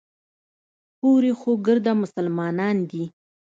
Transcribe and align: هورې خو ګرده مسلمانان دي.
هورې 1.01 1.31
خو 1.39 1.51
ګرده 1.65 1.93
مسلمانان 2.03 2.77
دي. 2.89 3.03